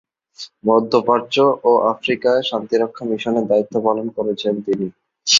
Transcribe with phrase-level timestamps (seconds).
[0.65, 1.35] মধ্যপ্রাচ্য
[1.63, 4.87] ও আফ্রিকায় শান্তিরক্ষা মিশনে দায়িত্ব পালন করেছেন তিনি।